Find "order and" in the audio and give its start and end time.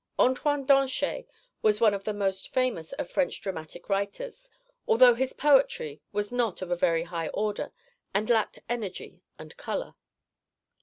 7.27-8.27